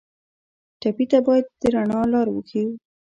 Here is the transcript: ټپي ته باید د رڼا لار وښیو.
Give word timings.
ټپي 0.81 1.05
ته 1.11 1.19
باید 1.25 1.45
د 1.61 1.63
رڼا 1.73 2.01
لار 2.13 2.27
وښیو. 2.31 2.71